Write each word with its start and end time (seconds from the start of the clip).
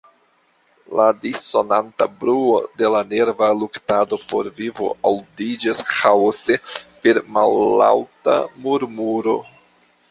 La 0.99 1.03
dissonanta 1.25 2.07
bruo 2.23 2.55
de 2.81 2.89
la 2.95 3.03
nerva 3.11 3.51
luktado 3.59 4.19
por 4.33 4.51
vivo 4.61 4.91
aŭdiĝas 5.13 5.83
ĥaose 5.93 6.59
per 7.07 7.23
mallaŭta 7.39 8.41
murmuro. 8.67 9.41